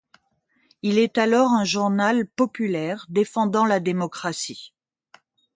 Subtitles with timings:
[0.81, 4.73] Il est alors un journal populaire défendant la démocratie.